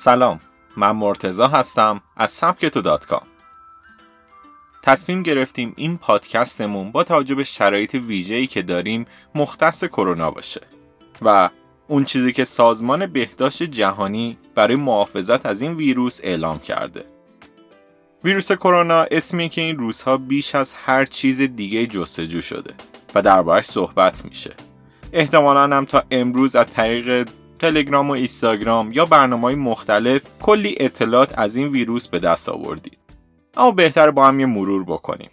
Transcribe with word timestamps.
سلام 0.00 0.40
من 0.76 0.90
مرتزا 0.90 1.48
هستم 1.48 2.00
از 2.16 2.30
سبکتو 2.30 2.80
دات 2.80 3.06
کام. 3.06 3.26
تصمیم 4.82 5.22
گرفتیم 5.22 5.72
این 5.76 5.98
پادکستمون 5.98 6.92
با 6.92 7.04
توجه 7.04 7.34
به 7.34 7.44
شرایط 7.44 7.94
ویژه‌ای 7.94 8.46
که 8.46 8.62
داریم 8.62 9.06
مختص 9.34 9.84
کرونا 9.84 10.30
باشه 10.30 10.60
و 11.22 11.50
اون 11.88 12.04
چیزی 12.04 12.32
که 12.32 12.44
سازمان 12.44 13.06
بهداشت 13.06 13.62
جهانی 13.62 14.38
برای 14.54 14.76
محافظت 14.76 15.46
از 15.46 15.62
این 15.62 15.74
ویروس 15.74 16.20
اعلام 16.22 16.58
کرده. 16.58 17.04
ویروس 18.24 18.52
کرونا 18.52 19.06
اسمی 19.10 19.48
که 19.48 19.60
این 19.60 19.78
روزها 19.78 20.16
بیش 20.16 20.54
از 20.54 20.74
هر 20.74 21.04
چیز 21.04 21.40
دیگه 21.40 21.86
جستجو 21.86 22.40
شده 22.40 22.74
و 23.14 23.22
دربارش 23.22 23.64
صحبت 23.64 24.24
میشه. 24.24 24.54
احتمالا 25.12 25.76
هم 25.76 25.84
تا 25.84 26.04
امروز 26.10 26.56
از 26.56 26.66
طریق 26.66 27.28
تلگرام 27.58 28.08
و 28.10 28.12
اینستاگرام 28.12 28.92
یا 28.92 29.04
برنامه 29.04 29.42
های 29.42 29.54
مختلف 29.54 30.26
کلی 30.42 30.74
اطلاعات 30.80 31.38
از 31.38 31.56
این 31.56 31.68
ویروس 31.68 32.08
به 32.08 32.18
دست 32.18 32.48
آوردید. 32.48 32.98
اما 33.56 33.70
بهتر 33.70 34.10
با 34.10 34.26
هم 34.26 34.40
یه 34.40 34.46
مرور 34.46 34.84
بکنیم. 34.84 35.30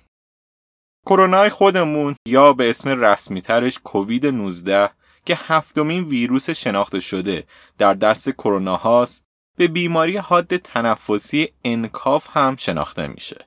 کرونا 1.06 1.50
خودمون 1.50 2.16
یا 2.28 2.54
به 2.54 2.70
اسم 2.70 2.90
رسمی 2.90 3.42
ترش 3.42 3.80
کووید 3.84 4.26
19 4.26 4.90
که 5.26 5.40
هفتمین 5.48 6.04
ویروس 6.04 6.50
شناخته 6.50 7.00
شده 7.00 7.44
در 7.78 7.94
دست 7.94 8.30
کرونا 8.30 8.76
هاست 8.76 9.26
به 9.58 9.68
بیماری 9.68 10.18
حاد 10.18 10.58
تنفسی 10.58 11.50
انکاف 11.64 12.28
هم 12.38 12.56
شناخته 12.56 13.08
میشه. 13.08 13.46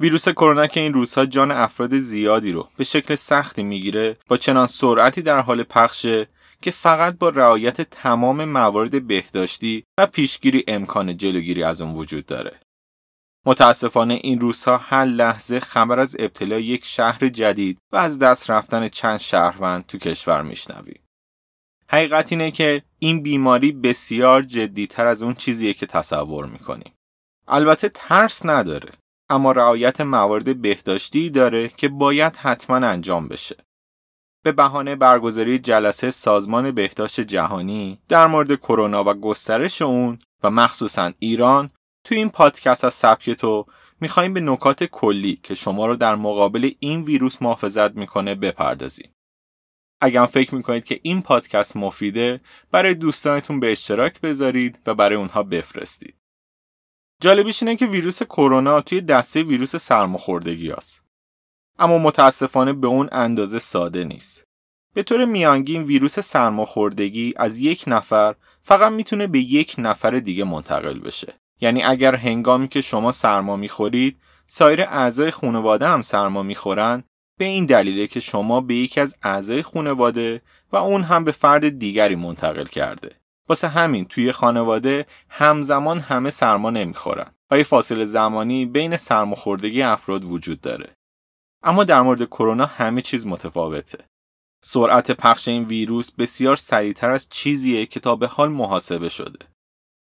ویروس 0.00 0.28
کرونا 0.28 0.66
که 0.66 0.80
این 0.80 0.94
روزها 0.94 1.26
جان 1.26 1.50
افراد 1.50 1.96
زیادی 1.98 2.52
رو 2.52 2.68
به 2.76 2.84
شکل 2.84 3.14
سختی 3.14 3.62
می‌گیره 3.62 4.16
با 4.28 4.36
چنان 4.36 4.66
سرعتی 4.66 5.22
در 5.22 5.40
حال 5.40 5.62
پخشه 5.62 6.28
که 6.64 6.70
فقط 6.70 7.18
با 7.18 7.28
رعایت 7.28 7.80
تمام 7.80 8.44
موارد 8.44 9.06
بهداشتی 9.06 9.84
و 9.98 10.06
پیشگیری 10.06 10.64
امکان 10.68 11.16
جلوگیری 11.16 11.62
از 11.62 11.80
اون 11.80 11.94
وجود 11.94 12.26
داره. 12.26 12.60
متاسفانه 13.46 14.14
این 14.14 14.40
روزها 14.40 14.76
هر 14.76 15.04
لحظه 15.04 15.60
خبر 15.60 16.00
از 16.00 16.16
ابتلا 16.18 16.58
یک 16.58 16.84
شهر 16.84 17.28
جدید 17.28 17.78
و 17.92 17.96
از 17.96 18.18
دست 18.18 18.50
رفتن 18.50 18.88
چند 18.88 19.20
شهروند 19.20 19.86
تو 19.86 19.98
کشور 19.98 20.42
میشنویم. 20.42 21.00
حقیقت 21.88 22.32
اینه 22.32 22.50
که 22.50 22.82
این 22.98 23.22
بیماری 23.22 23.72
بسیار 23.72 24.42
جدیتر 24.42 25.06
از 25.06 25.22
اون 25.22 25.34
چیزیه 25.34 25.74
که 25.74 25.86
تصور 25.86 26.46
می‌کنیم. 26.46 26.92
البته 27.48 27.88
ترس 27.88 28.46
نداره 28.46 28.92
اما 29.30 29.52
رعایت 29.52 30.00
موارد 30.00 30.62
بهداشتی 30.62 31.30
داره 31.30 31.68
که 31.68 31.88
باید 31.88 32.36
حتما 32.36 32.76
انجام 32.76 33.28
بشه. 33.28 33.56
به 34.44 34.52
بهانه 34.52 34.96
برگزاری 34.96 35.58
جلسه 35.58 36.10
سازمان 36.10 36.70
بهداشت 36.70 37.20
جهانی 37.20 38.00
در 38.08 38.26
مورد 38.26 38.54
کرونا 38.54 39.04
و 39.04 39.14
گسترش 39.14 39.82
اون 39.82 40.18
و 40.42 40.50
مخصوصا 40.50 41.12
ایران 41.18 41.70
تو 42.06 42.14
این 42.14 42.30
پادکست 42.30 42.84
از 42.84 42.94
سبک 42.94 43.30
تو 43.30 43.66
می‌خوایم 44.00 44.34
به 44.34 44.40
نکات 44.40 44.84
کلی 44.84 45.40
که 45.42 45.54
شما 45.54 45.86
رو 45.86 45.96
در 45.96 46.14
مقابل 46.14 46.70
این 46.78 47.02
ویروس 47.02 47.42
محافظت 47.42 47.96
می‌کنه 47.96 48.34
بپردازیم. 48.34 49.12
اگر 50.00 50.26
فکر 50.26 50.54
می‌کنید 50.54 50.84
که 50.84 51.00
این 51.02 51.22
پادکست 51.22 51.76
مفیده 51.76 52.40
برای 52.70 52.94
دوستانتون 52.94 53.60
به 53.60 53.72
اشتراک 53.72 54.20
بذارید 54.20 54.80
و 54.86 54.94
برای 54.94 55.16
اونها 55.16 55.42
بفرستید. 55.42 56.16
جالبیش 57.22 57.62
اینه 57.62 57.76
که 57.76 57.86
ویروس 57.86 58.22
کرونا 58.22 58.80
توی 58.80 59.00
دسته 59.00 59.42
ویروس 59.42 59.76
سرماخوردگی 59.76 60.70
است. 60.70 61.03
اما 61.78 61.98
متاسفانه 61.98 62.72
به 62.72 62.86
اون 62.86 63.08
اندازه 63.12 63.58
ساده 63.58 64.04
نیست. 64.04 64.44
به 64.94 65.02
طور 65.02 65.24
میانگین 65.24 65.82
ویروس 65.82 66.18
سرماخوردگی 66.18 67.34
از 67.36 67.58
یک 67.58 67.84
نفر 67.86 68.34
فقط 68.62 68.92
می‌تونه 68.92 69.26
به 69.26 69.38
یک 69.38 69.74
نفر 69.78 70.10
دیگه 70.10 70.44
منتقل 70.44 70.98
بشه. 70.98 71.34
یعنی 71.60 71.82
اگر 71.82 72.14
هنگامی 72.14 72.68
که 72.68 72.80
شما 72.80 73.10
سرما 73.12 73.56
می‌خورید 73.56 74.16
سایر 74.46 74.82
اعضای 74.82 75.30
خانواده 75.30 75.88
هم 75.88 76.02
سرما 76.02 76.42
می‌خورن 76.42 77.04
به 77.38 77.44
این 77.44 77.66
دلیله 77.66 78.06
که 78.06 78.20
شما 78.20 78.60
به 78.60 78.74
یکی 78.74 79.00
از 79.00 79.16
اعضای 79.22 79.62
خانواده 79.62 80.42
و 80.72 80.76
اون 80.76 81.02
هم 81.02 81.24
به 81.24 81.32
فرد 81.32 81.78
دیگری 81.78 82.16
منتقل 82.16 82.64
کرده. 82.64 83.10
واسه 83.48 83.68
همین 83.68 84.04
توی 84.04 84.32
خانواده 84.32 85.06
همزمان 85.28 85.98
همه 85.98 86.30
سرما 86.30 86.70
نمی‌خورن 86.70 87.30
و 87.50 87.62
فاصله 87.62 88.04
زمانی 88.04 88.66
بین 88.66 88.96
سرماخوردگی 88.96 89.82
افراد 89.82 90.24
وجود 90.24 90.60
داره. 90.60 90.96
اما 91.64 91.84
در 91.84 92.02
مورد 92.02 92.24
کرونا 92.24 92.66
همه 92.66 93.00
چیز 93.00 93.26
متفاوته. 93.26 94.04
سرعت 94.64 95.10
پخش 95.10 95.48
این 95.48 95.64
ویروس 95.64 96.12
بسیار 96.12 96.56
سریعتر 96.56 97.10
از 97.10 97.28
چیزیه 97.28 97.86
که 97.86 98.00
تا 98.00 98.16
به 98.16 98.26
حال 98.26 98.48
محاسبه 98.48 99.08
شده. 99.08 99.38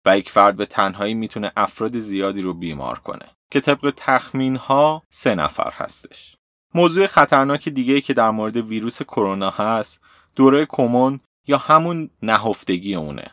و 0.05 0.17
یک 0.17 0.29
فرد 0.29 0.55
به 0.55 0.65
تنهایی 0.65 1.13
می‌تونه 1.13 1.51
افراد 1.57 1.97
زیادی 1.97 2.41
رو 2.41 2.53
بیمار 2.53 2.99
کنه 2.99 3.25
که 3.51 3.61
طبق 3.61 3.93
تخمین 3.97 4.55
ها 4.55 5.03
سه 5.09 5.35
نفر 5.35 5.71
هستش. 5.73 6.35
موضوع 6.75 7.07
خطرناک 7.07 7.69
دیگه 7.69 8.01
که 8.01 8.13
در 8.13 8.29
مورد 8.29 8.57
ویروس 8.57 9.01
کرونا 9.01 9.49
هست 9.49 10.03
دوره 10.35 10.65
کمون 10.65 11.19
یا 11.47 11.57
همون 11.57 12.09
نهفتگی 12.21 12.95
اونه. 12.95 13.31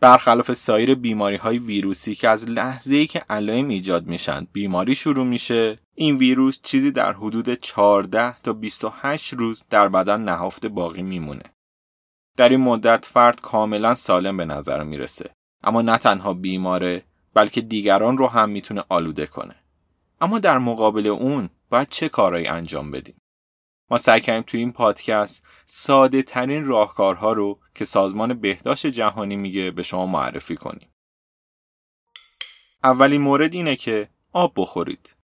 برخلاف 0.00 0.52
سایر 0.52 0.94
بیماری 0.94 1.36
های 1.36 1.58
ویروسی 1.58 2.14
که 2.14 2.28
از 2.28 2.50
لحظه 2.50 2.96
ای 2.96 3.06
که 3.06 3.18
علائم 3.18 3.68
ایجاد 3.68 4.06
میشن 4.06 4.46
بیماری 4.52 4.94
شروع 4.94 5.26
میشه 5.26 5.78
این 5.94 6.16
ویروس 6.16 6.60
چیزی 6.62 6.90
در 6.90 7.12
حدود 7.12 7.54
14 7.54 8.36
تا 8.38 8.52
28 8.52 9.32
روز 9.34 9.64
در 9.70 9.88
بدن 9.88 10.20
نهفته 10.20 10.68
باقی 10.68 11.02
میمونه 11.02 11.42
در 12.36 12.48
این 12.48 12.60
مدت 12.60 13.04
فرد 13.04 13.40
کاملا 13.40 13.94
سالم 13.94 14.36
به 14.36 14.44
نظر 14.44 14.82
می‌رسه 14.82 15.30
اما 15.62 15.82
نه 15.82 15.98
تنها 15.98 16.34
بیماره 16.34 17.04
بلکه 17.34 17.60
دیگران 17.60 18.18
رو 18.18 18.26
هم 18.26 18.50
می‌تونه 18.50 18.84
آلوده 18.88 19.26
کنه 19.26 19.54
اما 20.20 20.38
در 20.38 20.58
مقابل 20.58 21.06
اون 21.06 21.50
باید 21.70 21.88
چه 21.88 22.08
کارهایی 22.08 22.46
انجام 22.46 22.90
بدیم 22.90 23.16
ما 23.90 23.98
سعی 23.98 24.20
کردیم 24.20 24.42
تو 24.42 24.56
این 24.56 24.72
پادکست 24.72 25.44
ساده 25.66 26.22
ترین 26.22 26.66
راهکارها 26.66 27.32
رو 27.32 27.60
که 27.74 27.84
سازمان 27.84 28.34
بهداشت 28.34 28.86
جهانی 28.86 29.36
میگه 29.36 29.70
به 29.70 29.82
شما 29.82 30.06
معرفی 30.06 30.56
کنیم. 30.56 30.88
اولین 32.84 33.20
مورد 33.20 33.54
اینه 33.54 33.76
که 33.76 34.08
آب 34.32 34.52
بخورید. 34.56 35.16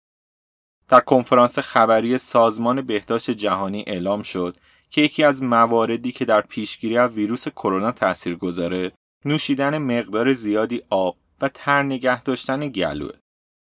در 0.91 1.01
کنفرانس 1.01 1.59
خبری 1.59 2.19
سازمان 2.19 2.83
بهداشت 2.83 3.31
جهانی 3.31 3.85
اعلام 3.87 4.23
شد 4.23 4.57
که 4.91 5.01
یکی 5.01 5.25
از 5.25 5.43
مواردی 5.43 6.13
که 6.13 6.25
در 6.25 6.41
پیشگیری 6.41 6.99
از 6.99 7.15
ویروس 7.15 7.49
کرونا 7.49 7.93
تاثیر 7.93 8.37
گذاره 8.37 8.93
نوشیدن 9.25 9.79
مقدار 9.79 10.33
زیادی 10.33 10.83
آب 10.91 11.17
و 11.41 11.49
تر 11.49 11.83
نگه 11.83 12.23
داشتن 12.23 12.69
گلوه. 12.69 13.13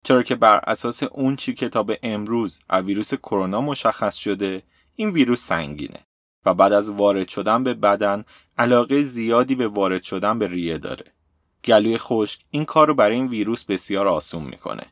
چرا 0.04 0.22
که 0.22 0.34
بر 0.34 0.60
اساس 0.66 1.02
اون 1.02 1.36
چی 1.36 1.54
که 1.54 1.68
تا 1.68 1.82
به 1.82 1.98
امروز 2.02 2.60
از 2.68 2.84
ویروس 2.84 3.14
کرونا 3.14 3.60
مشخص 3.60 4.16
شده 4.16 4.62
این 4.94 5.10
ویروس 5.10 5.46
سنگینه 5.46 6.00
و 6.46 6.54
بعد 6.54 6.72
از 6.72 6.90
وارد 6.90 7.28
شدن 7.28 7.64
به 7.64 7.74
بدن 7.74 8.24
علاقه 8.58 9.02
زیادی 9.02 9.54
به 9.54 9.68
وارد 9.68 10.02
شدن 10.02 10.38
به 10.38 10.48
ریه 10.48 10.78
داره. 10.78 11.04
گلوی 11.64 11.98
خشک 11.98 12.40
این 12.50 12.64
کار 12.64 12.88
رو 12.88 12.94
برای 12.94 13.16
این 13.16 13.26
ویروس 13.26 13.64
بسیار 13.64 14.08
آسون 14.08 14.42
می‌کنه. 14.42 14.82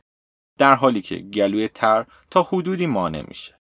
در 0.57 0.75
حالی 0.75 1.01
که 1.01 1.15
گلوی 1.15 1.67
تر 1.67 2.05
تا 2.29 2.43
حدودی 2.43 2.85
مانع 2.85 3.23
میشه. 3.27 3.59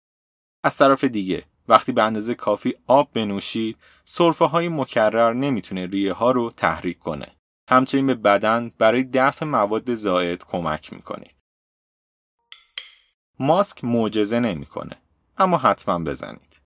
از 0.64 0.78
طرف 0.78 1.04
دیگه 1.04 1.46
وقتی 1.68 1.92
به 1.92 2.04
اندازه 2.04 2.36
کافی 2.36 2.74
آب 2.88 3.14
بنوشید 3.14 3.78
سرفه 4.06 4.46
های 4.46 4.70
مکرر 4.70 5.34
نمی‌تونه 5.34 5.86
ریه 5.86 6.14
ها 6.14 6.32
رو 6.32 6.50
تحریک 6.50 7.00
کنه. 7.00 7.28
همچنین 7.70 8.08
به 8.08 8.16
بدن 8.16 8.72
برای 8.78 9.04
دفع 9.04 9.46
مواد 9.46 9.94
زائد 9.94 10.44
کمک 10.44 10.94
می‌کنید. 10.94 11.36
ماسک 13.40 13.84
معجزه 13.84 14.40
نمی‌کنه 14.40 15.02
اما 15.38 15.58
حتما 15.58 16.00
بزنید. 16.00 16.62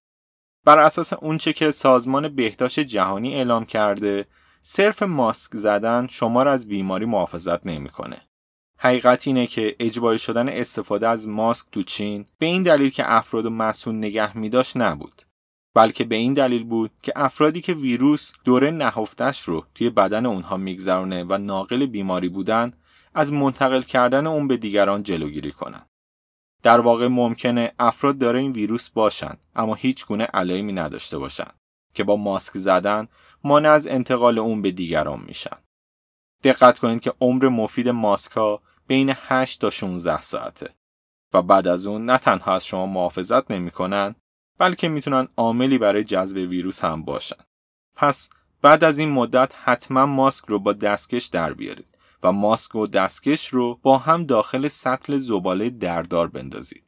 بر 0.66 0.80
اساس 0.80 1.14
اونچه 1.14 1.53
که 1.53 1.72
سازمان 1.72 2.35
بهداشت 2.35 2.79
جهانی 2.79 3.35
اعلام 3.35 3.66
کرده 3.66 4.26
صرف 4.61 5.03
ماسک 5.03 5.55
زدن 5.55 6.08
شما 6.08 6.44
را 6.44 6.52
از 6.52 6.67
بیماری 6.67 7.05
محافظت 7.05 7.66
نمی‌کنه. 7.66 8.22
حقیقت 8.85 9.28
اینه 9.28 9.47
که 9.47 9.76
اجباری 9.79 10.20
شدن 10.20 10.49
استفاده 10.49 11.08
از 11.08 11.28
ماسک 11.28 11.67
تو 11.72 11.84
چین 11.84 12.26
به 12.40 12.46
این 12.46 12.64
دلیل 12.64 12.90
که 12.90 13.11
افراد 13.14 13.47
مسئول 13.47 13.96
نگه 13.96 14.37
می 14.37 14.49
داشت 14.49 14.78
نبود 14.78 15.22
بلکه 15.76 16.03
به 16.03 16.16
این 16.16 16.34
دلیل 16.34 16.64
بود 16.64 16.91
که 17.03 17.14
افرادی 17.16 17.61
که 17.61 17.73
ویروس 17.73 18.32
دوره 18.43 18.72
نهفتش 18.72 19.41
رو 19.41 19.66
توی 19.76 19.90
بدن 19.90 20.26
اونها 20.26 20.58
میگذرونه 20.58 21.23
و 21.23 21.37
ناقل 21.37 21.85
بیماری 21.85 22.29
بودن 22.29 22.72
از 23.14 23.34
منتقل 23.34 23.82
کردن 23.82 24.28
اون 24.28 24.47
به 24.47 24.58
دیگران 24.58 25.03
جلوگیری 25.03 25.52
کنن. 25.52 25.85
در 26.64 26.79
واقع 26.79 27.08
ممکنه 27.08 27.72
افراد 27.79 28.17
داره 28.17 28.40
این 28.40 28.52
ویروس 28.52 28.90
باشن 28.90 29.38
اما 29.55 29.76
هیچ 29.76 30.05
گونه 30.05 30.23
علائمی 30.23 30.73
نداشته 30.73 31.17
باشن 31.17 31.52
که 31.93 32.03
با 32.03 32.16
ماسک 32.16 32.58
زدن 32.58 33.08
مانع 33.43 33.70
از 33.70 33.88
انتقال 33.88 34.40
اون 34.40 34.61
به 34.61 34.72
دیگران 34.72 35.23
میشن. 35.28 35.58
دقت 36.43 36.79
کنید 36.79 37.02
که 37.02 37.14
عمر 37.22 37.49
مفید 37.49 37.90
ماسکا 37.90 38.61
بین 38.87 39.14
8 39.16 39.61
تا 39.61 39.70
16 39.70 40.22
ساعته 40.22 40.73
و 41.34 41.41
بعد 41.41 41.67
از 41.67 41.85
اون 41.85 42.05
نه 42.05 42.17
تنها 42.17 42.55
از 42.55 42.66
شما 42.66 42.85
محافظت 42.85 43.52
نمی‌کنن 43.52 44.16
بلکه 44.58 44.87
می‌تونن 44.87 45.28
عاملی 45.37 45.78
برای 45.78 46.03
جذب 46.03 46.37
ویروس 46.37 46.84
هم 46.84 47.03
باشن. 47.03 47.43
پس 47.96 48.29
بعد 48.61 48.84
از 48.84 48.99
این 48.99 49.09
مدت 49.09 49.53
حتما 49.64 50.05
ماسک 50.05 50.46
رو 50.46 50.59
با 50.59 50.73
دستکش 50.73 51.26
در 51.26 51.53
بیارید 51.53 51.97
و 52.23 52.32
ماسک 52.32 52.76
و 52.76 52.87
دستکش 52.87 53.47
رو 53.47 53.79
با 53.84 53.97
هم 53.97 54.23
داخل 54.26 54.67
سطل 54.67 55.17
زباله 55.17 55.70
دردار 55.70 56.28
بندازید. 56.28 56.84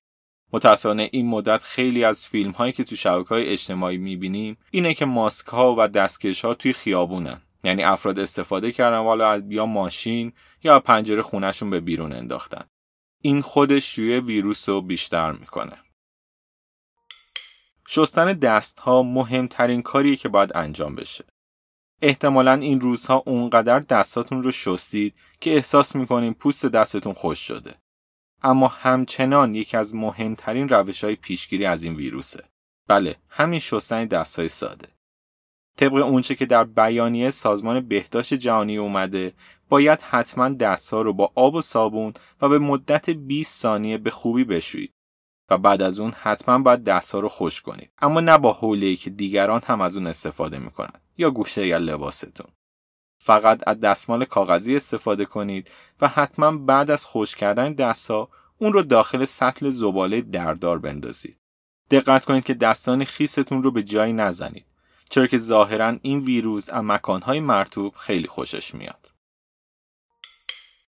متاسفانه 0.53 1.09
این 1.11 1.27
مدت 1.27 1.63
خیلی 1.63 2.03
از 2.03 2.25
فیلم 2.25 2.51
هایی 2.51 2.73
که 2.73 2.83
تو 2.83 2.95
شبکه 2.95 3.29
های 3.29 3.49
اجتماعی 3.49 3.97
می‌بینیم 3.97 4.57
اینه 4.71 4.93
که 4.93 5.05
ماسک 5.05 5.47
ها 5.47 5.75
و 5.77 5.87
دستکش 5.87 6.45
ها 6.45 6.53
توی 6.53 6.73
خیابونن 6.73 7.41
یعنی 7.63 7.83
افراد 7.83 8.19
استفاده 8.19 8.71
کردن 8.71 8.97
والا 8.97 9.43
یا 9.49 9.65
ماشین 9.65 10.33
یا 10.63 10.79
پنجره 10.79 11.21
خونهشون 11.21 11.69
به 11.69 11.79
بیرون 11.79 12.13
انداختن 12.13 12.65
این 13.21 13.41
خودش 13.41 13.95
شیوع 13.95 14.19
ویروس 14.19 14.69
رو 14.69 14.81
بیشتر 14.81 15.31
می‌کنه 15.31 15.77
شستن 17.87 18.33
دست 18.33 18.79
ها 18.79 19.03
مهمترین 19.03 19.81
کاریه 19.81 20.15
که 20.15 20.29
باید 20.29 20.57
انجام 20.57 20.95
بشه 20.95 21.25
احتمالا 22.01 22.53
این 22.53 22.81
روزها 22.81 23.23
اونقدر 23.25 23.79
دستاتون 23.79 24.43
رو 24.43 24.51
شستید 24.51 25.15
که 25.39 25.55
احساس 25.55 25.95
می‌کنین 25.95 26.33
پوست 26.33 26.65
دستتون 26.65 27.13
خوش 27.13 27.39
شده 27.39 27.75
اما 28.43 28.67
همچنان 28.67 29.53
یکی 29.53 29.77
از 29.77 29.95
مهمترین 29.95 30.69
روش 30.69 31.03
های 31.03 31.15
پیشگیری 31.15 31.65
از 31.65 31.83
این 31.83 31.93
ویروسه. 31.95 32.43
بله، 32.87 33.15
همین 33.29 33.59
شستن 33.59 34.05
دست 34.05 34.39
های 34.39 34.49
ساده. 34.49 34.96
طبق 35.77 35.93
اونچه 35.93 36.35
که 36.35 36.45
در 36.45 36.63
بیانیه 36.63 37.29
سازمان 37.29 37.79
بهداشت 37.79 38.33
جهانی 38.33 38.77
اومده، 38.77 39.33
باید 39.69 40.01
حتما 40.01 40.49
دستها 40.49 41.01
رو 41.01 41.13
با 41.13 41.31
آب 41.35 41.55
و 41.55 41.61
صابون 41.61 42.13
و 42.41 42.49
به 42.49 42.59
مدت 42.59 43.09
20 43.09 43.61
ثانیه 43.61 43.97
به 43.97 44.11
خوبی 44.11 44.43
بشویید. 44.43 44.93
و 45.49 45.57
بعد 45.57 45.81
از 45.81 45.99
اون 45.99 46.11
حتما 46.11 46.59
باید 46.59 46.83
دستها 46.83 47.19
رو 47.19 47.29
خوش 47.29 47.61
کنید. 47.61 47.91
اما 48.01 48.19
نه 48.19 48.37
با 48.37 48.53
حوله 48.53 48.95
که 48.95 49.09
دیگران 49.09 49.61
هم 49.65 49.81
از 49.81 49.97
اون 49.97 50.07
استفاده 50.07 50.59
می‌کنن 50.59 51.01
یا 51.17 51.31
گوشه 51.31 51.67
یا 51.67 51.77
لباستون. 51.77 52.47
فقط 53.23 53.61
از 53.67 53.79
دستمال 53.79 54.25
کاغذی 54.25 54.75
استفاده 54.75 55.25
کنید 55.25 55.71
و 56.01 56.07
حتما 56.07 56.57
بعد 56.57 56.91
از 56.91 57.05
خوش 57.05 57.35
کردن 57.35 57.73
دستها 57.73 58.29
اون 58.57 58.73
رو 58.73 58.81
داخل 58.81 59.25
سطل 59.25 59.69
زباله 59.69 60.21
دردار 60.21 60.79
بندازید. 60.79 61.37
دقت 61.91 62.25
کنید 62.25 62.43
که 62.43 62.53
دستان 62.53 63.03
خیستون 63.03 63.63
رو 63.63 63.71
به 63.71 63.83
جایی 63.83 64.13
نزنید 64.13 64.65
چرا 65.09 65.27
که 65.27 65.37
ظاهرا 65.37 65.97
این 66.01 66.19
ویروس 66.19 66.69
از 66.69 66.83
مکانهای 66.83 67.39
مرتوب 67.39 67.95
خیلی 67.95 68.27
خوشش 68.27 68.75
میاد. 68.75 69.11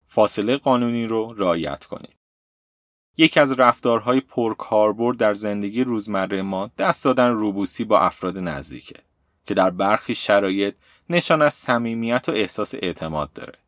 فاصله 0.05 0.57
قانونی 0.57 1.05
رو 1.05 1.33
رعایت 1.37 1.85
کنید. 1.85 2.15
یکی 3.17 3.39
از 3.39 3.51
رفتارهای 3.51 4.19
پرکاربرد 4.19 5.17
در 5.17 5.33
زندگی 5.33 5.83
روزمره 5.83 6.41
ما 6.41 6.71
دست 6.77 7.03
دادن 7.03 7.27
روبوسی 7.31 7.83
با 7.83 7.99
افراد 7.99 8.37
نزدیکه 8.37 8.99
که 9.45 9.53
در 9.53 9.69
برخی 9.69 10.15
شرایط 10.15 10.75
نشان 11.09 11.41
از 11.41 11.53
صمیمیت 11.53 12.29
و 12.29 12.31
احساس 12.31 12.75
اعتماد 12.75 13.33
داره. 13.33 13.59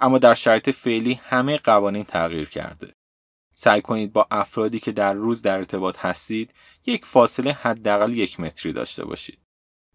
اما 0.00 0.18
در 0.18 0.34
شرایط 0.34 0.70
فعلی 0.70 1.14
همه 1.14 1.58
قوانین 1.58 2.04
تغییر 2.04 2.48
کرده. 2.48 2.92
سعی 3.54 3.80
کنید 3.80 4.12
با 4.12 4.26
افرادی 4.30 4.80
که 4.80 4.92
در 4.92 5.12
روز 5.12 5.42
در 5.42 5.56
ارتباط 5.56 5.98
هستید 5.98 6.54
یک 6.86 7.04
فاصله 7.04 7.52
حداقل 7.52 8.12
یک 8.12 8.40
متری 8.40 8.72
داشته 8.72 9.04
باشید. 9.04 9.41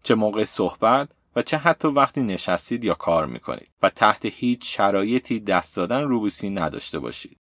چه 0.08 0.14
موقع 0.14 0.44
صحبت 0.44 1.12
و 1.36 1.42
چه 1.42 1.56
حتی 1.56 1.88
وقتی 1.88 2.22
نشستید 2.22 2.84
یا 2.84 2.94
کار 2.94 3.26
می‌کنید 3.26 3.70
و 3.82 3.90
تحت 3.90 4.26
هیچ 4.26 4.76
شرایطی 4.76 5.40
دست 5.40 5.76
دادن 5.76 6.02
روبوسی 6.02 6.50
نداشته 6.50 6.98
باشید. 6.98 7.36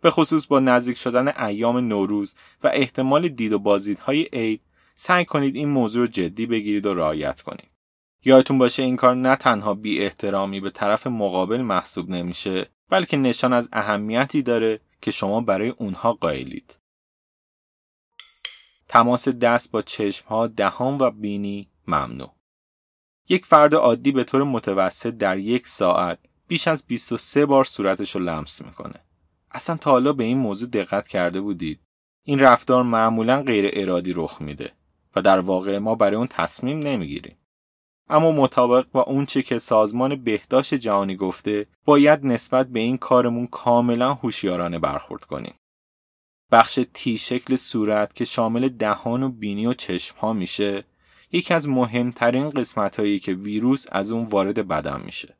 به 0.00 0.10
خصوص 0.10 0.46
با 0.46 0.60
نزدیک 0.60 0.96
شدن 0.96 1.42
ایام 1.42 1.76
نوروز 1.76 2.34
و 2.62 2.70
احتمال 2.72 3.28
دید 3.28 3.52
و 3.52 3.58
بازدیدهای 3.58 4.22
عید 4.32 4.60
سعی 4.94 5.24
کنید 5.24 5.56
این 5.56 5.68
موضوع 5.68 6.00
رو 6.00 6.12
جدی 6.12 6.46
بگیرید 6.46 6.86
و 6.86 6.94
رعایت 6.94 7.40
کنید. 7.40 7.70
یادتون 8.24 8.58
باشه 8.58 8.82
این 8.82 8.96
کار 8.96 9.16
نه 9.16 9.36
تنها 9.36 9.74
بی 9.74 10.00
احترامی 10.00 10.60
به 10.60 10.70
طرف 10.70 11.06
مقابل 11.06 11.60
محسوب 11.60 12.10
نمیشه 12.10 12.70
بلکه 12.90 13.16
نشان 13.16 13.52
از 13.52 13.68
اهمیتی 13.72 14.42
داره 14.42 14.80
که 15.00 15.10
شما 15.10 15.40
برای 15.40 15.68
اونها 15.68 16.12
قائلید. 16.12 16.78
تماس 18.88 19.28
دست 19.28 19.72
با 19.72 19.82
چشمها، 19.82 20.46
دهان 20.46 20.98
و 20.98 21.10
بینی 21.10 21.68
ممنوع. 21.88 22.34
یک 23.28 23.46
فرد 23.46 23.74
عادی 23.74 24.12
به 24.12 24.24
طور 24.24 24.42
متوسط 24.42 25.14
در 25.14 25.38
یک 25.38 25.66
ساعت 25.66 26.18
بیش 26.48 26.68
از 26.68 26.86
23 26.86 27.46
بار 27.46 27.64
صورتش 27.64 28.14
رو 28.16 28.20
لمس 28.20 28.62
می‌کنه. 28.62 29.00
اصلا 29.50 29.76
تا 29.76 29.90
حالا 29.90 30.12
به 30.12 30.24
این 30.24 30.38
موضوع 30.38 30.68
دقت 30.68 31.08
کرده 31.08 31.40
بودید؟ 31.40 31.80
این 32.24 32.38
رفتار 32.38 32.82
معمولا 32.82 33.42
غیر 33.42 33.70
ارادی 33.72 34.12
رخ 34.16 34.42
میده 34.42 34.72
و 35.16 35.22
در 35.22 35.40
واقع 35.40 35.78
ما 35.78 35.94
برای 35.94 36.16
اون 36.16 36.26
تصمیم 36.26 36.78
نمی‌گیریم. 36.78 37.36
اما 38.08 38.30
مطابق 38.30 38.86
با 38.92 39.02
اونچه 39.02 39.42
که 39.42 39.58
سازمان 39.58 40.24
بهداشت 40.24 40.74
جهانی 40.74 41.16
گفته 41.16 41.66
باید 41.84 42.26
نسبت 42.26 42.68
به 42.68 42.80
این 42.80 42.98
کارمون 42.98 43.46
کاملا 43.46 44.14
هوشیارانه 44.14 44.78
برخورد 44.78 45.24
کنیم. 45.24 45.54
بخش 46.50 46.80
تی 46.94 47.18
شکل 47.18 47.56
صورت 47.56 48.14
که 48.14 48.24
شامل 48.24 48.68
دهان 48.68 49.22
و 49.22 49.28
بینی 49.28 49.66
و 49.66 49.72
چشم 49.72 50.18
ها 50.18 50.32
میشه 50.32 50.84
یکی 51.32 51.54
از 51.54 51.68
مهمترین 51.68 52.50
قسمت 52.50 53.00
هایی 53.00 53.18
که 53.18 53.32
ویروس 53.32 53.86
از 53.92 54.12
اون 54.12 54.24
وارد 54.24 54.68
بدن 54.68 55.02
میشه. 55.04 55.36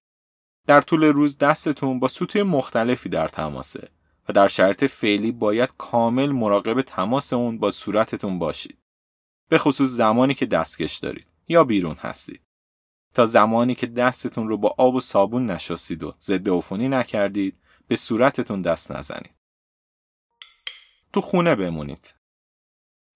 در 0.67 0.81
طول 0.81 1.05
روز 1.05 1.39
دستتون 1.39 1.99
با 1.99 2.09
سطوح 2.09 2.43
مختلفی 2.43 3.09
در 3.09 3.29
تماسه 3.29 3.89
و 4.29 4.33
در 4.33 4.49
شرط 4.49 4.85
فعلی 4.85 5.33
باید 5.33 5.75
کامل 5.79 6.31
مراقب 6.31 6.83
تماس 6.83 7.33
اون 7.33 7.59
با 7.59 7.71
صورتتون 7.71 8.39
باشید. 8.39 8.79
به 9.49 9.59
خصوص 9.59 9.91
زمانی 9.91 10.35
که 10.35 10.47
دستکش 10.47 10.97
دارید 10.97 11.27
یا 11.49 11.65
بیرون 11.65 11.97
هستید. 12.01 12.41
تا 13.15 13.27
زمانی 13.27 13.75
که 13.75 13.87
دستتون 13.87 14.49
رو 14.49 14.59
با 14.59 14.75
آب 14.79 14.95
و 14.95 15.01
صابون 15.01 15.47
نشستید 15.47 16.03
و 16.03 16.15
ضد 16.21 16.49
عفونی 16.49 16.89
نکردید 16.89 17.59
به 17.89 17.97
صورتتون 17.97 18.63
دست 18.63 18.93
نزنید. 18.93 19.35
تو 21.13 21.21
خونه 21.21 21.57
بمونید. 21.57 22.15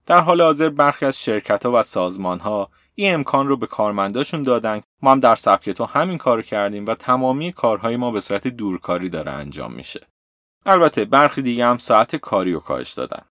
در 0.07 0.21
حال 0.21 0.41
حاضر 0.41 0.69
برخی 0.69 1.05
از 1.05 1.21
شرکت 1.21 1.65
ها 1.65 1.71
و 1.79 1.83
سازمان 1.83 2.39
ها 2.39 2.69
این 2.95 3.13
امکان 3.13 3.47
رو 3.47 3.57
به 3.57 3.67
کارمنداشون 3.67 4.43
دادن 4.43 4.81
ما 5.01 5.11
هم 5.11 5.19
در 5.19 5.35
سبکتو 5.35 5.85
همین 5.85 6.17
کارو 6.17 6.41
کردیم 6.41 6.85
و 6.85 6.95
تمامی 6.95 7.51
کارهای 7.51 7.95
ما 7.95 8.11
به 8.11 8.19
صورت 8.19 8.47
دورکاری 8.47 9.09
داره 9.09 9.31
انجام 9.31 9.73
میشه. 9.73 10.07
البته 10.65 11.05
برخی 11.05 11.41
دیگه 11.41 11.65
هم 11.65 11.77
ساعت 11.77 12.15
کاری 12.15 12.53
و 12.53 12.59
کاهش 12.59 12.93
دادن. 12.93 13.21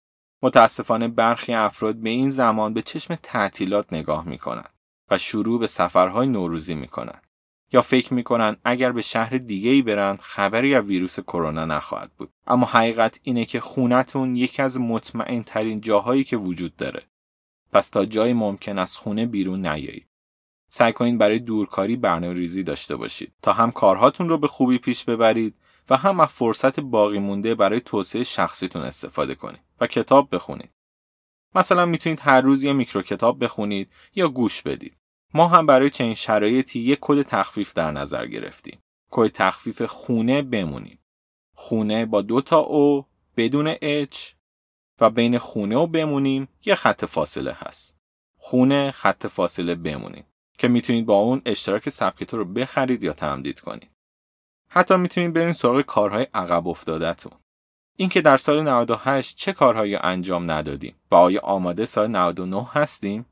متاسفانه 0.43 1.07
برخی 1.07 1.53
افراد 1.53 1.95
به 1.95 2.09
این 2.09 2.29
زمان 2.29 2.73
به 2.73 2.81
چشم 2.81 3.15
تعطیلات 3.15 3.93
نگاه 3.93 4.27
می‌کنن. 4.27 4.67
و 5.11 5.17
شروع 5.17 5.59
به 5.59 5.67
سفرهای 5.67 6.27
نوروزی 6.27 6.75
می‌کنن 6.75 7.21
یا 7.71 7.81
فکر 7.81 8.13
می‌کنن 8.13 8.55
اگر 8.63 8.91
به 8.91 9.01
شهر 9.01 9.37
دیگه 9.37 9.69
ای 9.69 9.81
برن 9.81 10.17
خبری 10.21 10.75
از 10.75 10.85
ویروس 10.85 11.19
کرونا 11.19 11.65
نخواهد 11.65 12.11
بود. 12.17 12.29
اما 12.47 12.65
حقیقت 12.65 13.19
اینه 13.23 13.45
که 13.45 13.59
خونتون 13.59 14.35
یکی 14.35 14.61
از 14.61 14.79
مطمئن 14.79 15.43
ترین 15.43 15.81
جاهایی 15.81 16.23
که 16.23 16.37
وجود 16.37 16.75
داره. 16.75 17.03
پس 17.73 17.89
تا 17.89 18.05
جای 18.05 18.33
ممکن 18.33 18.77
از 18.77 18.97
خونه 18.97 19.25
بیرون 19.25 19.67
نیایید. 19.67 20.07
سعی 20.69 20.93
کنید 20.93 21.17
برای 21.17 21.39
دورکاری 21.39 21.95
برنامه 21.95 22.33
ریزی 22.33 22.63
داشته 22.63 22.95
باشید. 22.95 23.33
تا 23.41 23.53
هم 23.53 23.71
کارهاتون 23.71 24.29
رو 24.29 24.37
به 24.37 24.47
خوبی 24.47 24.77
پیش 24.77 25.03
ببرید 25.03 25.55
و 25.89 25.97
هم 25.97 26.19
از 26.19 26.29
فرصت 26.29 26.79
باقی 26.79 27.19
مونده 27.19 27.55
برای 27.55 27.81
توسعه 27.81 28.23
شخصیتون 28.23 28.81
استفاده 28.81 29.35
کنید 29.35 29.61
و 29.81 29.87
کتاب 29.87 30.35
بخونید. 30.35 30.69
مثلا 31.55 31.85
می‌تونید 31.85 32.19
هر 32.21 32.41
روز 32.41 32.63
یه 32.63 32.73
میکرو 32.73 33.01
کتاب 33.01 33.43
بخونید 33.43 33.89
یا 34.15 34.27
گوش 34.27 34.61
بدید. 34.61 34.97
ما 35.37 35.47
هم 35.47 35.65
برای 35.65 35.89
چنین 35.89 36.13
شرایطی 36.13 36.79
یک 36.79 36.97
کد 37.01 37.21
تخفیف 37.21 37.73
در 37.73 37.91
نظر 37.91 38.27
گرفتیم. 38.27 38.79
کد 39.11 39.27
تخفیف 39.27 39.81
خونه 39.81 40.41
بمونیم. 40.41 40.99
خونه 41.55 42.05
با 42.05 42.21
دو 42.21 42.41
تا 42.41 42.59
او 42.59 43.05
بدون 43.37 43.75
اچ 43.81 44.31
و 45.01 45.09
بین 45.09 45.37
خونه 45.37 45.75
و 45.75 45.87
بمونیم 45.87 46.47
یه 46.65 46.75
خط 46.75 47.05
فاصله 47.05 47.51
هست. 47.59 47.97
خونه 48.37 48.91
خط 48.91 49.27
فاصله 49.27 49.75
بمونیم 49.75 50.25
که 50.57 50.67
می‌تونید 50.67 51.05
با 51.05 51.15
اون 51.15 51.41
اشتراک 51.45 51.89
سبکتو 51.89 52.37
رو 52.37 52.45
بخرید 52.45 53.03
یا 53.03 53.13
تمدید 53.13 53.59
کنید. 53.59 53.91
حتی 54.69 54.95
می‌تونید 54.97 55.33
برین 55.33 55.53
سراغ 55.53 55.81
کارهای 55.81 56.27
عقب 56.33 56.67
افتادهتون. 56.67 57.31
اینکه 57.97 58.21
در 58.21 58.37
سال 58.37 58.61
98 58.61 59.37
چه 59.37 59.53
کارهایی 59.53 59.95
انجام 59.95 60.51
ندادیم 60.51 60.95
و 61.11 61.15
آیا 61.15 61.41
آماده 61.41 61.85
سال 61.85 62.07
99 62.07 62.67
هستیم؟ 62.73 63.25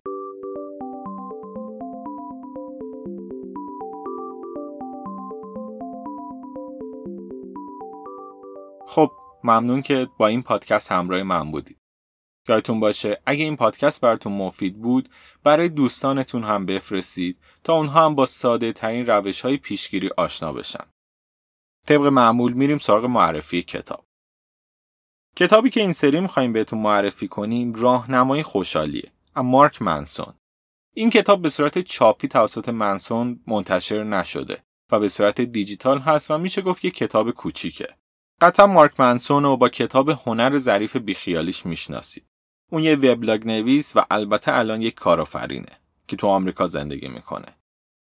خب 8.88 9.12
ممنون 9.44 9.82
که 9.82 10.08
با 10.18 10.28
این 10.28 10.44
پادکست 10.44 10.92
همراه 10.92 11.24
من 11.24 11.52
بودید. 11.52 11.78
یادتون 12.48 12.80
باشه 12.80 13.22
اگه 13.26 13.44
این 13.44 13.56
پادکست 13.56 14.02
براتون 14.02 14.34
مفید 14.34 14.82
بود 14.82 15.10
برای 15.44 15.70
دوستانتون 15.70 16.44
هم 16.44 16.66
بفرستید 16.66 17.38
تا 17.64 17.74
اونها 17.74 18.06
هم 18.06 18.16
با 18.16 18.26
ساده 18.26 18.72
ترین 18.72 19.06
روش 19.06 19.42
های 19.42 19.58
پیشگیری 19.58 20.10
آشنا 20.18 20.54
بشن. 20.54 20.86
طبق 21.88 22.06
معمول 22.06 22.54
میریم 22.54 22.78
سراغ 22.78 23.06
معرفی 23.06 23.62
کتاب. 23.62 24.06
کتابی 25.36 25.70
که 25.70 25.82
این 25.82 25.94
سری 25.94 26.20
می‌خوایم 26.20 26.54
بهتون 26.54 26.80
معرفی 26.80 27.28
کنیم 27.28 27.74
راهنمای 27.74 28.44
خوشحالیه 28.44 29.12
اما 29.36 29.50
مارک 29.50 29.82
منسون 29.82 30.34
این 30.94 31.10
کتاب 31.10 31.42
به 31.42 31.50
صورت 31.50 31.80
چاپی 31.80 32.28
توسط 32.28 32.70
منسون 32.70 33.44
منتشر 33.48 34.04
نشده 34.04 34.64
و 34.92 35.00
به 35.00 35.08
صورت 35.08 35.42
دیجیتال 35.42 36.00
هست 36.00 36.32
و 36.32 36.38
میشه 36.38 36.62
گفت 36.62 36.86
یه 36.86 36.92
کتاب 36.92 37.32
کوچیکه. 37.32 37.96
قطعا 38.42 38.68
مارک 38.68 39.00
منسون 39.00 39.44
رو 39.44 39.58
با 39.58 39.70
کتاب 39.70 40.10
هنر 40.10 40.58
ظریف 40.58 40.96
بیخیالیش 40.96 41.66
می‌شناسید. 41.66 42.26
اون 42.72 42.84
یه 42.84 42.96
وبلاگ 42.96 43.48
نویس 43.48 43.96
و 43.96 44.06
البته 44.12 44.54
الان 44.54 44.82
یک 44.82 44.96
کارآفرینه 44.96 45.72
که 46.08 46.16
تو 46.16 46.28
آمریکا 46.28 46.66
زندگی 46.68 47.08
می‌کنه. 47.08 47.48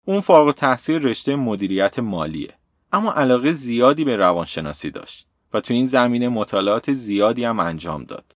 اون 0.05 0.21
فارغ 0.21 0.53
تحصیل 0.53 1.07
رشته 1.07 1.35
مدیریت 1.35 1.99
مالیه 1.99 2.53
اما 2.91 3.13
علاقه 3.13 3.51
زیادی 3.51 4.03
به 4.03 4.15
روانشناسی 4.15 4.91
داشت 4.91 5.27
و 5.53 5.59
تو 5.59 5.73
این 5.73 5.85
زمینه 5.85 6.29
مطالعات 6.29 6.93
زیادی 6.93 7.45
هم 7.45 7.59
انجام 7.59 8.03
داد. 8.03 8.35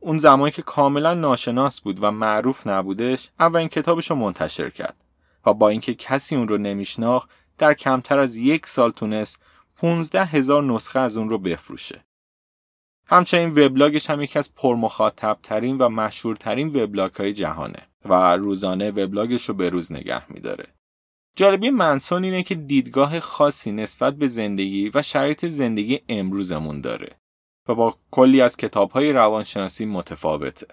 اون 0.00 0.18
زمانی 0.18 0.50
که 0.50 0.62
کاملا 0.62 1.14
ناشناس 1.14 1.80
بود 1.80 2.04
و 2.04 2.10
معروف 2.10 2.66
نبودش 2.66 3.30
اولین 3.40 3.68
کتابش 3.68 4.10
رو 4.10 4.16
منتشر 4.16 4.70
کرد 4.70 4.96
و 5.46 5.54
با 5.54 5.68
اینکه 5.68 5.94
کسی 5.94 6.36
اون 6.36 6.48
رو 6.48 6.58
نمیشناخت 6.58 7.30
در 7.58 7.74
کمتر 7.74 8.18
از 8.18 8.36
یک 8.36 8.66
سال 8.66 8.90
تونست 8.90 9.42
15 9.76 10.24
هزار 10.24 10.62
نسخه 10.62 11.00
از 11.00 11.18
اون 11.18 11.30
رو 11.30 11.38
بفروشه. 11.38 12.04
همچنین 13.06 13.48
وبلاگش 13.48 14.10
هم 14.10 14.22
یکی 14.22 14.38
از 14.38 14.54
پرمخاطب 14.54 15.38
ترین 15.42 15.78
و 15.78 15.88
مشهورترین 15.88 16.68
وبلاگ 16.68 17.12
های 17.12 17.32
جهانه 17.32 17.88
و 18.04 18.36
روزانه 18.36 18.90
وبلاگش 18.90 19.48
رو 19.48 19.54
به 19.54 19.68
روز 19.68 19.92
نگه 19.92 20.32
میداره. 20.32 20.66
جالبی 21.36 21.70
منسون 21.70 22.24
اینه 22.24 22.42
که 22.42 22.54
دیدگاه 22.54 23.20
خاصی 23.20 23.72
نسبت 23.72 24.14
به 24.14 24.26
زندگی 24.26 24.90
و 24.94 25.02
شرایط 25.02 25.46
زندگی 25.46 26.00
امروزمون 26.08 26.80
داره 26.80 27.16
و 27.68 27.74
با 27.74 27.98
کلی 28.10 28.40
از 28.40 28.56
کتابهای 28.56 29.12
روانشناسی 29.12 29.84
متفاوته. 29.84 30.66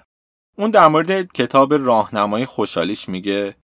اون 0.58 0.72
در 0.72 0.88
مورد 0.88 1.32
کتاب 1.32 1.74
راهنمای 1.74 2.46
خوشحالیش 2.46 3.10
میگه 3.10 3.56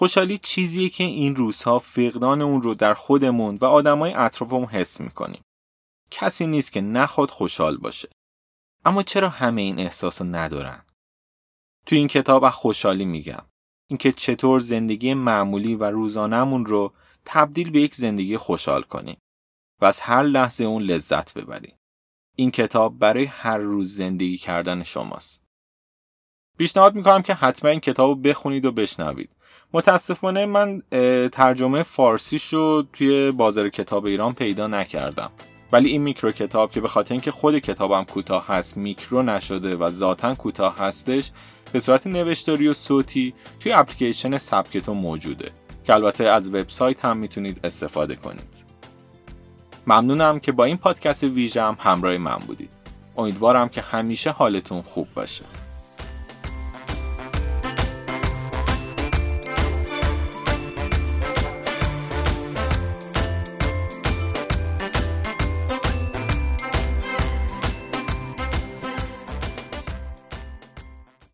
خوشحالی 0.00 0.38
چیزیه 0.38 0.88
که 0.88 1.04
این 1.04 1.36
روزها 1.36 1.78
فقدان 1.78 2.42
اون 2.42 2.62
رو 2.62 2.74
در 2.74 2.94
خودمون 2.94 3.54
و 3.54 3.64
آدمای 3.64 4.12
اطرافمون 4.14 4.64
حس 4.64 5.00
می‌کنیم. 5.00 5.42
کسی 6.10 6.46
نیست 6.46 6.72
که 6.72 6.80
نخواد 6.80 7.30
خوشحال 7.30 7.76
باشه. 7.76 8.08
اما 8.84 9.02
چرا 9.02 9.28
همه 9.28 9.62
این 9.62 9.78
احساس 9.78 10.22
رو 10.22 10.28
ندارن؟ 10.28 10.84
تو 11.86 11.96
این 11.96 12.08
کتاب 12.08 12.44
از 12.44 12.54
خوشحالی 12.54 13.04
میگم. 13.04 13.46
اینکه 13.90 14.12
چطور 14.12 14.60
زندگی 14.60 15.14
معمولی 15.14 15.74
و 15.74 15.84
روزانهمون 15.84 16.66
رو 16.66 16.92
تبدیل 17.24 17.70
به 17.70 17.80
یک 17.80 17.94
زندگی 17.94 18.36
خوشحال 18.36 18.82
کنیم 18.82 19.18
و 19.80 19.84
از 19.84 20.00
هر 20.00 20.22
لحظه 20.22 20.64
اون 20.64 20.82
لذت 20.82 21.34
ببریم. 21.34 21.76
این 22.36 22.50
کتاب 22.50 22.98
برای 22.98 23.24
هر 23.24 23.58
روز 23.58 23.96
زندگی 23.96 24.38
کردن 24.38 24.82
شماست. 24.82 25.42
پیشنهاد 26.58 26.94
می‌کنم 26.94 27.22
که 27.22 27.34
حتما 27.34 27.70
این 27.70 27.80
کتاب 27.80 28.08
رو 28.08 28.14
بخونید 28.14 28.64
و 28.64 28.72
بشنوید. 28.72 29.30
متاسفانه 29.72 30.46
من 30.46 30.82
ترجمه 31.32 31.82
فارسیش 31.82 32.52
رو 32.52 32.84
توی 32.92 33.30
بازار 33.30 33.68
کتاب 33.68 34.04
ایران 34.04 34.32
پیدا 34.32 34.66
نکردم. 34.66 35.30
ولی 35.72 35.88
این 35.90 36.02
میکرو 36.02 36.30
کتاب 36.32 36.70
که 36.70 36.80
به 36.80 36.88
خاطر 36.88 37.14
اینکه 37.14 37.30
خود 37.30 37.58
کتابم 37.58 38.04
کوتاه 38.04 38.46
هست 38.46 38.76
میکرو 38.76 39.22
نشده 39.22 39.76
و 39.76 39.90
ذاتا 39.90 40.34
کوتاه 40.34 40.78
هستش 40.78 41.30
به 41.72 41.80
صورت 41.80 42.06
نوشتاری 42.06 42.68
و 42.68 42.74
صوتی 42.74 43.34
توی 43.60 43.72
اپلیکیشن 43.72 44.38
سبکتو 44.38 44.94
موجوده 44.94 45.50
که 45.84 45.94
البته 45.94 46.24
از 46.24 46.48
وبسایت 46.48 47.04
هم 47.04 47.16
می‌تونید 47.16 47.60
استفاده 47.64 48.16
کنید. 48.16 48.64
ممنونم 49.86 50.40
که 50.40 50.52
با 50.52 50.64
این 50.64 50.76
پادکست 50.76 51.24
ویژم 51.24 51.76
همراه 51.80 52.18
من 52.18 52.36
بودید. 52.36 52.70
امیدوارم 53.16 53.68
که 53.68 53.80
همیشه 53.80 54.30
حالتون 54.30 54.82
خوب 54.82 55.08
باشه. 55.14 55.44